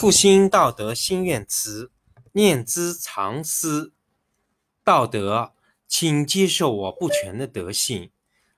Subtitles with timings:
[0.00, 1.92] 复兴道德心愿词，
[2.32, 3.92] 念兹常思。
[4.82, 5.52] 道德，
[5.86, 8.10] 请接受我不全的德性，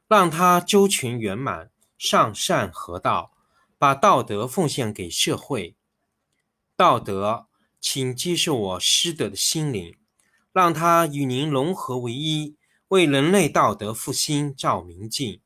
[0.06, 3.32] 让它周全圆满，上善合道，
[3.76, 5.74] 把道德奉献给社会。
[6.76, 7.48] 道德，
[7.80, 9.96] 请接受我失德的心灵，
[10.52, 12.54] 让它与您融合为一，
[12.86, 15.40] 为人类道德复兴照明镜。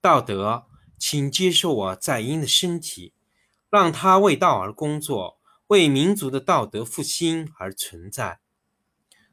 [0.00, 0.64] 道德，
[0.98, 3.12] 请接受我在阴的身体。
[3.72, 5.38] 让他为道而工作，
[5.68, 8.38] 为民族的道德复兴而存在。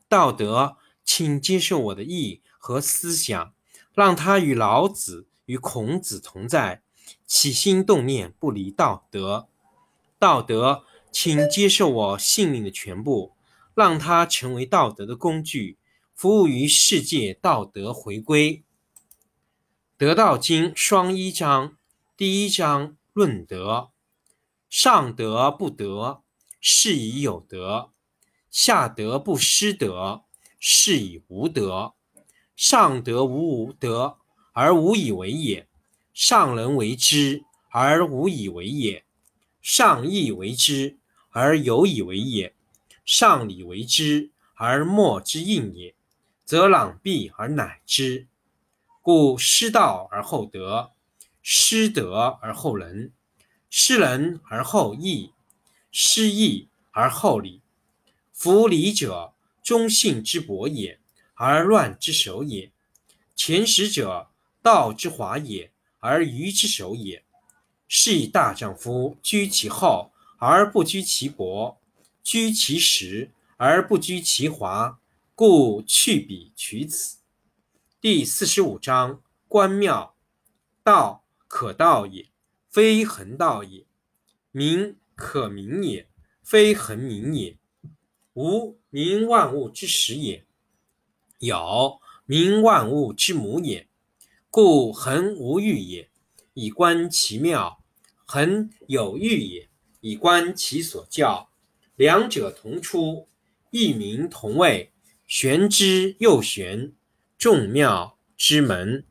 [0.07, 3.53] 道德，请接受我的意和思想，
[3.93, 6.81] 让他与老子、与孔子同在，
[7.25, 9.49] 起心动念不离道德。
[10.17, 13.33] 道德，请接受我性命的全部，
[13.73, 15.77] 让它成为道德的工具，
[16.15, 18.63] 服务于世界道德回归。
[19.97, 21.75] 德道经双一章
[22.15, 23.89] 第一章论德。
[24.69, 26.21] 上德不德，
[26.61, 27.91] 是以有德；
[28.51, 30.25] 下德不失德，
[30.59, 31.93] 是以无德。
[32.55, 34.17] 上德无德
[34.53, 35.67] 而无以为也，
[36.13, 39.03] 上人为之而无以为也，
[39.59, 40.99] 上义为之
[41.31, 42.53] 而有以为也，
[43.03, 45.95] 上礼为之而莫之应也，
[46.45, 48.27] 则攘臂而乃之。
[49.01, 50.91] 故失道而后德，
[51.41, 53.11] 失德而后仁。
[53.69, 55.33] 失仁而后义，
[55.91, 57.61] 失义而后礼。
[58.33, 60.99] 夫礼者，忠信之薄也，
[61.35, 62.71] 而乱之首也；
[63.35, 64.29] 前识者，
[64.61, 67.23] 道之华也，而愚之首也。
[67.87, 71.79] 是以大丈夫居其厚而不居其薄，
[72.23, 74.99] 居其实而不居其华，
[75.35, 77.17] 故去彼取此。
[77.99, 80.15] 第四十五章：关庙，
[80.83, 82.27] 道可道也。
[82.69, 83.85] 非恒道也，
[84.51, 86.05] 名可名也；
[86.43, 87.57] 非恒名也，
[88.33, 90.45] 无名万物之始也，
[91.39, 93.87] 有名万物之母也。
[94.51, 96.09] 故恒无欲也，
[96.53, 97.79] 以观其妙；
[98.25, 99.69] 恒有欲也，
[100.01, 101.49] 以观其所教。
[101.95, 103.27] 两者同出，
[103.71, 104.91] 异名同谓，
[105.25, 106.93] 玄之又玄，
[107.37, 109.05] 众妙之门。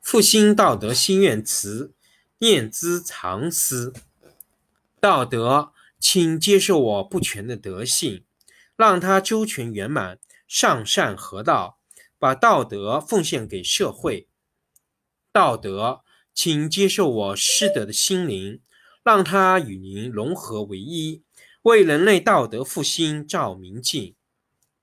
[0.00, 1.92] 复兴道德心愿词。
[2.42, 3.92] 念兹常思，
[4.98, 8.24] 道德，请接受我不全的德性，
[8.74, 11.78] 让它周全圆满，上善合道，
[12.18, 14.26] 把道德奉献给社会。
[15.30, 16.00] 道德，
[16.34, 18.60] 请接受我失德的心灵，
[19.04, 21.22] 让它与您融合为一，
[21.62, 24.16] 为人类道德复兴照明镜。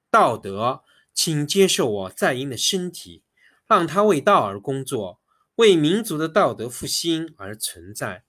[0.10, 3.24] 道德，请接受我在阴的身体，
[3.68, 5.19] 让它为道而工作。
[5.60, 8.24] 为民族的道德复兴而存在，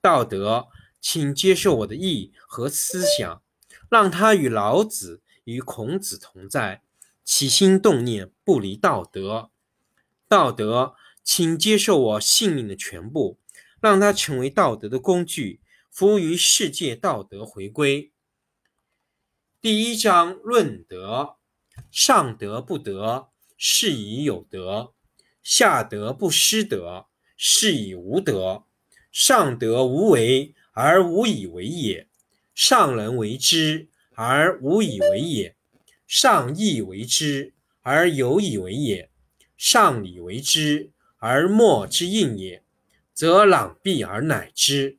[0.00, 0.66] 道德，
[1.00, 3.40] 请接受我的意和思想，
[3.88, 6.82] 让它与老子、与孔子同在，
[7.22, 9.52] 起心动念不离道德。
[10.26, 13.38] 道德，请接受我性命的全部，
[13.80, 15.60] 让它成为道德的工具，
[15.92, 18.10] 服务于世界道德回归。
[19.60, 21.36] 第一章论德：
[21.92, 24.92] 上德不德，是以有德。
[25.42, 28.64] 下德不失德，是以无德；
[29.10, 32.08] 上德无为而无以为也，
[32.54, 35.56] 上人为之而无以为也，
[36.06, 39.10] 上义为之而有以为也，
[39.56, 42.62] 上礼为之而莫之应也，
[43.12, 44.98] 则攘臂而乃之。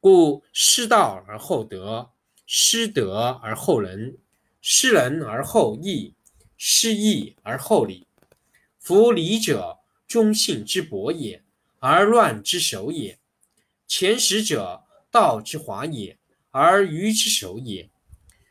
[0.00, 2.10] 故失道而后德，
[2.46, 4.18] 失德而后仁，
[4.60, 6.14] 失仁而后义，
[6.56, 8.06] 失义而后礼。
[8.80, 11.44] 夫礼者，忠信之薄也，
[11.80, 13.18] 而乱之首也；
[13.86, 16.18] 前识者，道之华也，
[16.50, 17.90] 而愚之首也。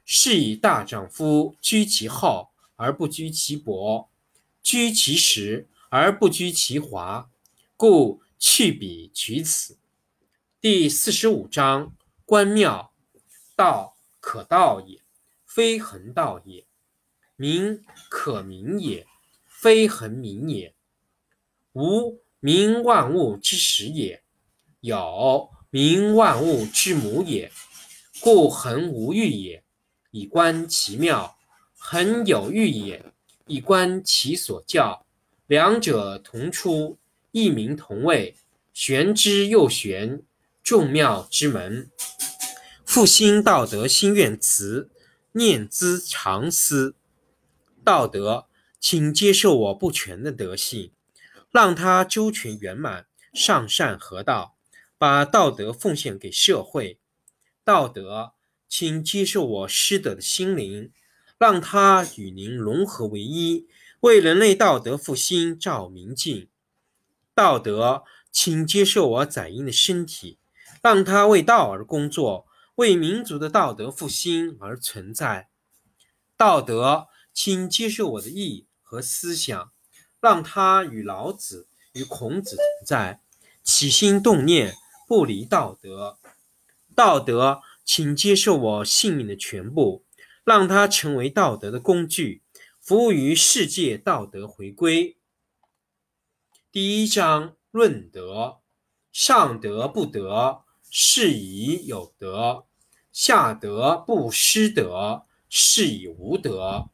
[0.05, 4.09] 是以大丈夫居其厚而不居其薄，
[4.61, 7.29] 居其实而不居其华，
[7.75, 9.77] 故去彼取此。
[10.61, 12.93] 第四十五章：关庙，
[13.55, 15.01] 道可道也，
[15.45, 16.65] 非恒道也；
[17.35, 19.07] 名可名也。
[19.61, 20.73] 非恒名也，
[21.73, 24.23] 无名万物之始也，
[24.79, 27.51] 有名万物之母也。
[28.21, 29.61] 故恒无欲也，
[30.11, 31.35] 以观其妙；
[31.77, 33.11] 恒有欲也，
[33.47, 35.05] 以观其所教。
[35.47, 36.97] 两者同出，
[37.33, 38.37] 异名同谓，
[38.71, 40.21] 玄之又玄，
[40.63, 41.91] 众妙之门。
[42.85, 44.89] 复兴道德心愿词，
[45.33, 46.95] 念兹常思，
[47.83, 48.45] 道德。
[48.79, 50.93] 请接受我不全的德性，
[51.51, 54.55] 让它周全圆满，上善合道，
[54.97, 56.99] 把道德奉献给社会。
[57.63, 58.33] 道德，
[58.67, 60.91] 请接受我失德的心灵，
[61.37, 63.67] 让它与您融合为一，
[63.99, 66.47] 为人类道德复兴照明镜。
[67.35, 70.39] 道德，请接受我载音的身体，
[70.81, 75.49] 让它为道而工作，为民族的道德复兴而存在。
[76.37, 79.71] 道德，请接受我的意和思想，
[80.19, 83.21] 让他与老子、与孔子同在，
[83.63, 84.73] 起心动念
[85.07, 86.17] 不离道德。
[86.95, 90.05] 道德，请接受我性命的全部，
[90.43, 92.41] 让它成为道德的工具，
[92.79, 95.19] 服务于世界道德回归。
[96.71, 98.61] 第一章论德：
[99.11, 102.65] 上德不德，是以有德；
[103.11, 106.89] 下德不失德，是以无德。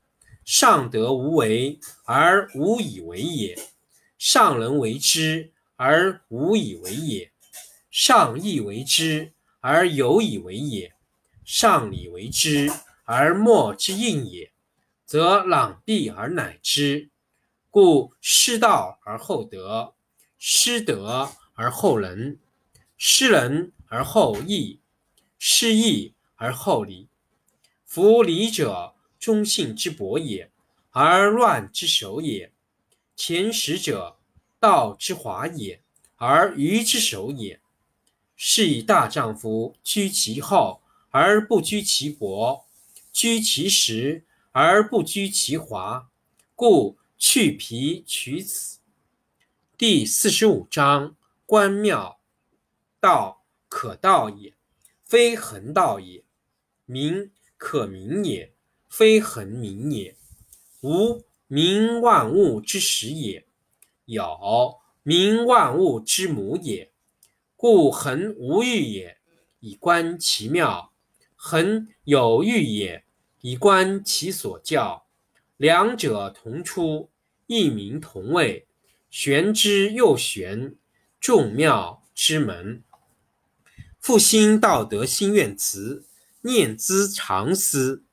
[0.46, 3.58] 上德无为而无以为也，
[4.18, 7.32] 上人为之而无以为也，
[7.92, 9.34] 上义为之。
[9.68, 10.94] 而有以为也，
[11.44, 12.72] 上礼为之
[13.04, 14.52] 而莫之应也，
[15.08, 17.10] 则攘臂而乃之。
[17.72, 19.96] 故失道而后德，
[20.38, 22.40] 失德而后仁，
[22.96, 24.80] 失仁而后义，
[25.40, 27.10] 失义而后礼。
[27.84, 28.94] 夫礼者，
[29.26, 30.52] 忠信之薄也，
[30.92, 32.52] 而乱之首也；
[33.16, 34.20] 前识者，
[34.60, 35.82] 道之华也，
[36.18, 37.60] 而愚之首也。
[38.36, 42.68] 是以大丈夫居其厚而不居其薄，
[43.12, 46.12] 居其实而不居其华，
[46.54, 48.78] 故去皮取此。
[49.76, 51.16] 第四十五章：
[51.48, 52.20] 关庙，
[53.00, 54.54] 道可道也，
[55.04, 56.22] 非恒道也；
[56.86, 58.54] 名可名也，
[58.98, 60.16] 非恒名也。
[60.80, 63.44] 无名，万物之始也；
[64.06, 66.94] 有名，万物之母也。
[67.58, 69.18] 故恒无欲也，
[69.60, 70.94] 以观其妙；
[71.36, 73.04] 恒有欲也，
[73.42, 75.06] 以观其所教。
[75.58, 77.10] 两者同出，
[77.48, 78.66] 异名同谓，
[79.10, 80.74] 玄之又玄，
[81.20, 82.82] 众妙之门。
[84.00, 86.06] 复兴道德心愿词，
[86.44, 88.05] 念兹常思。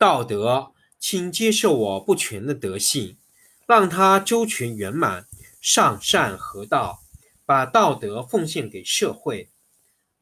[0.00, 3.18] 道德，请接受我不全的德性，
[3.66, 5.26] 让它周全圆满，
[5.60, 7.02] 上善合道。
[7.44, 9.50] 把道德奉献给社会，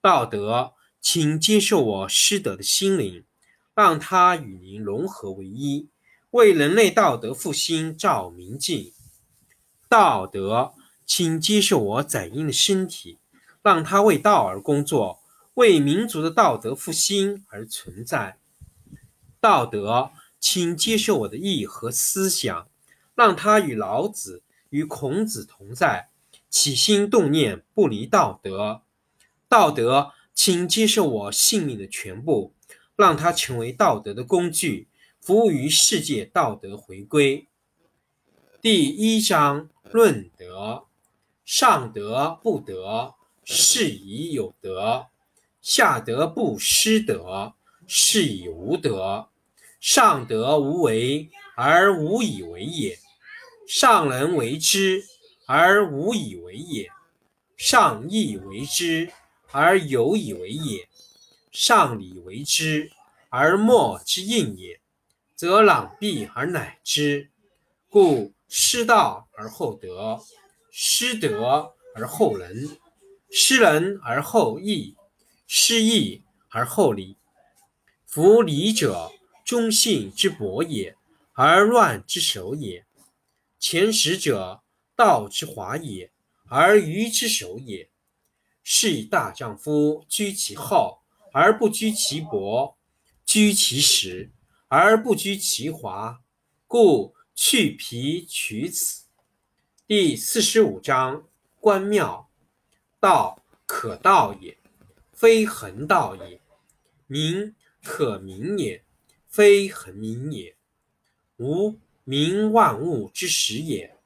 [0.01, 3.23] 道德，请接受我师德的心灵，
[3.73, 5.89] 让它与您融合为一，
[6.31, 8.93] 为人类道德复兴照明镜。
[9.89, 10.75] 道德，
[11.07, 13.19] 请接受我载音的身体，
[13.63, 15.21] 让它为道而工作，
[15.55, 18.39] 为民族的道德复兴而存在。
[19.41, 22.69] 道德，请接受我的意和思想，
[23.15, 26.11] 让它与老子、与孔子同在。
[26.51, 28.81] 起心动念不离道德，
[29.49, 32.55] 道德，请接受我性命的全部，
[32.97, 34.89] 让它成为道德的工具，
[35.21, 37.47] 服务于世界道德回归。
[38.63, 40.87] 第一章论德：
[41.45, 43.15] 上德不德，
[43.45, 45.11] 是以有德；
[45.61, 47.53] 下德不失德，
[47.89, 49.29] 是以无德。
[49.81, 52.97] 上德无为而无以为也，
[53.67, 55.05] 上人为之。
[55.51, 56.91] 而无以为也，
[57.57, 59.11] 上义为之
[59.51, 60.87] 而有以为也，
[61.51, 62.93] 上礼为之
[63.31, 64.79] 而莫之应也，
[65.35, 67.31] 则攘臂而乃之。
[67.89, 70.21] 故失道而后德，
[70.71, 72.77] 失德而后仁，
[73.31, 74.95] 失仁而后义，
[75.47, 77.17] 失义而后礼。
[78.09, 79.13] 夫礼者，
[79.45, 80.97] 忠信之薄也，
[81.35, 82.87] 而乱之首也。
[83.61, 84.63] 前识者。
[84.97, 86.11] 道之华也，
[86.49, 87.91] 而愚之首也。
[88.65, 92.77] 是以大丈夫居其厚而不居其薄，
[93.25, 94.33] 居其实
[94.67, 96.21] 而不居其华，
[96.67, 99.05] 故去皮取此。
[99.87, 101.29] 第四十五章：
[101.61, 102.29] 关庙，
[102.99, 104.59] 道可道也，
[105.13, 106.41] 非恒道也；
[107.07, 107.55] 名
[107.89, 108.85] 可名也，
[109.27, 110.55] 非恒名也。
[111.39, 113.97] 无名，万物之始也。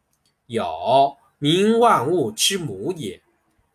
[0.47, 3.21] 有名万物之母也，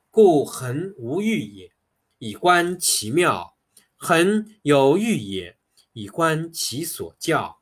[0.10, 1.72] 故恒无欲也，
[2.20, 3.56] 以观其妙；
[3.98, 5.58] 恒有欲也，
[5.92, 7.60] 以观其所教。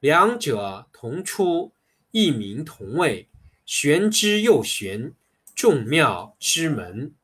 [0.00, 1.72] 两者同出，
[2.10, 3.26] 异名同谓，
[3.64, 5.14] 玄之又玄，
[5.54, 7.14] 众妙之门。